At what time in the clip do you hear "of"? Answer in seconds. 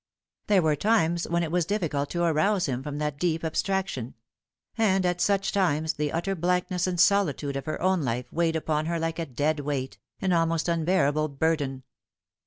7.55-7.65